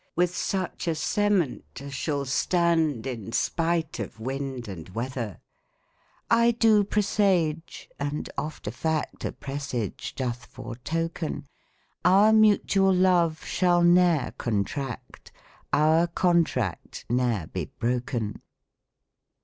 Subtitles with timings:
[0.15, 5.41] With such a cement as shall stand In spite of wind and weather."
[6.31, 11.45] I do pres'ige— and oft a fact A presage doth foretoken—
[12.03, 15.31] Our mutual love shall ne'er contract.
[15.71, 18.41] Our contract ne'er be broken."